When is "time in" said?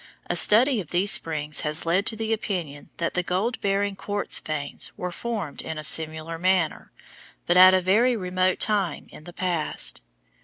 8.59-9.25